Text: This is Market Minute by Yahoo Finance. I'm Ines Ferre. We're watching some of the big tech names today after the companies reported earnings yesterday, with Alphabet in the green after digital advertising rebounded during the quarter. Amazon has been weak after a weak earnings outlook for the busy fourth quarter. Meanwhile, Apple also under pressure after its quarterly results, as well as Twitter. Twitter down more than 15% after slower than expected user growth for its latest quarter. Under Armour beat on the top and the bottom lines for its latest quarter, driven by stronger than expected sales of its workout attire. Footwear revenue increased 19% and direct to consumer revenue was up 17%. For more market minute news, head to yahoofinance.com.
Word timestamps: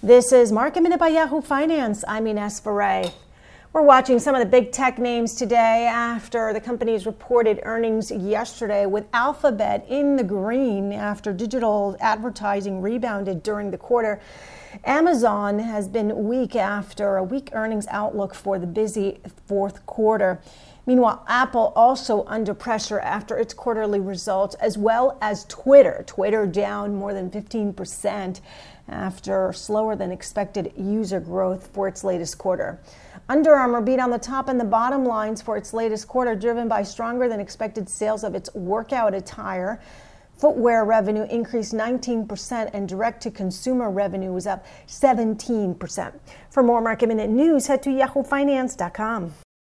This 0.00 0.32
is 0.32 0.52
Market 0.52 0.84
Minute 0.84 1.00
by 1.00 1.08
Yahoo 1.08 1.40
Finance. 1.40 2.04
I'm 2.06 2.28
Ines 2.28 2.60
Ferre. 2.60 3.10
We're 3.72 3.82
watching 3.82 4.20
some 4.20 4.36
of 4.36 4.38
the 4.38 4.46
big 4.46 4.70
tech 4.70 4.96
names 4.96 5.34
today 5.34 5.88
after 5.90 6.52
the 6.52 6.60
companies 6.60 7.04
reported 7.04 7.58
earnings 7.64 8.12
yesterday, 8.12 8.86
with 8.86 9.06
Alphabet 9.12 9.84
in 9.88 10.14
the 10.14 10.22
green 10.22 10.92
after 10.92 11.32
digital 11.32 11.96
advertising 11.98 12.80
rebounded 12.80 13.42
during 13.42 13.72
the 13.72 13.76
quarter. 13.76 14.20
Amazon 14.84 15.58
has 15.58 15.88
been 15.88 16.28
weak 16.28 16.54
after 16.54 17.16
a 17.16 17.24
weak 17.24 17.50
earnings 17.52 17.88
outlook 17.90 18.36
for 18.36 18.56
the 18.56 18.68
busy 18.68 19.18
fourth 19.46 19.84
quarter. 19.84 20.40
Meanwhile, 20.88 21.22
Apple 21.28 21.74
also 21.76 22.24
under 22.26 22.54
pressure 22.54 22.98
after 23.00 23.36
its 23.36 23.52
quarterly 23.52 24.00
results, 24.00 24.54
as 24.54 24.78
well 24.78 25.18
as 25.20 25.44
Twitter. 25.44 26.02
Twitter 26.06 26.46
down 26.46 26.96
more 26.96 27.12
than 27.12 27.30
15% 27.30 28.40
after 28.88 29.52
slower 29.52 29.96
than 29.96 30.10
expected 30.10 30.72
user 30.78 31.20
growth 31.20 31.68
for 31.74 31.88
its 31.88 32.04
latest 32.04 32.38
quarter. 32.38 32.80
Under 33.28 33.54
Armour 33.54 33.82
beat 33.82 34.00
on 34.00 34.08
the 34.08 34.18
top 34.18 34.48
and 34.48 34.58
the 34.58 34.64
bottom 34.64 35.04
lines 35.04 35.42
for 35.42 35.58
its 35.58 35.74
latest 35.74 36.08
quarter, 36.08 36.34
driven 36.34 36.68
by 36.68 36.82
stronger 36.84 37.28
than 37.28 37.38
expected 37.38 37.86
sales 37.86 38.24
of 38.24 38.34
its 38.34 38.48
workout 38.54 39.12
attire. 39.12 39.82
Footwear 40.38 40.86
revenue 40.86 41.24
increased 41.24 41.74
19% 41.74 42.70
and 42.72 42.88
direct 42.88 43.22
to 43.24 43.30
consumer 43.30 43.90
revenue 43.90 44.32
was 44.32 44.46
up 44.46 44.64
17%. 44.86 46.12
For 46.48 46.62
more 46.62 46.80
market 46.80 47.08
minute 47.08 47.28
news, 47.28 47.66
head 47.66 47.82
to 47.82 47.90
yahoofinance.com. 47.90 49.34